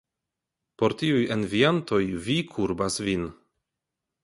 Por 0.81 0.95
tiuj 1.01 1.19
enviantoj 1.35 2.01
vi 2.25 2.39
kurbas 2.55 3.01
vin! 3.11 3.31